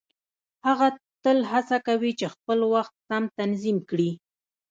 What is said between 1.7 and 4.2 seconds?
کوي چې خپل وخت سم تنظيم کړي.